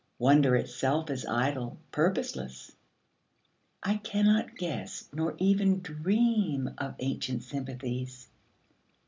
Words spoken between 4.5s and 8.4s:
guess Nor even dream of ancient sympathies.